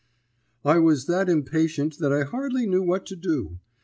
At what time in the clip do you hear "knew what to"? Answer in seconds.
2.65-3.15